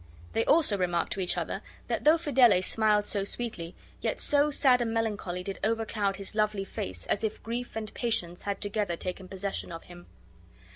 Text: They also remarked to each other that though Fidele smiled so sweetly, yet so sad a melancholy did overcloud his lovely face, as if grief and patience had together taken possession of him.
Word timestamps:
They 0.33 0.43
also 0.45 0.79
remarked 0.79 1.13
to 1.13 1.19
each 1.19 1.37
other 1.37 1.61
that 1.87 2.05
though 2.05 2.17
Fidele 2.17 2.63
smiled 2.63 3.05
so 3.05 3.23
sweetly, 3.23 3.75
yet 4.01 4.19
so 4.19 4.49
sad 4.49 4.81
a 4.81 4.85
melancholy 4.87 5.43
did 5.43 5.59
overcloud 5.63 6.15
his 6.15 6.33
lovely 6.33 6.65
face, 6.65 7.05
as 7.05 7.23
if 7.23 7.43
grief 7.43 7.75
and 7.75 7.93
patience 7.93 8.41
had 8.41 8.61
together 8.61 8.97
taken 8.97 9.27
possession 9.27 9.71
of 9.71 9.83
him. 9.83 10.07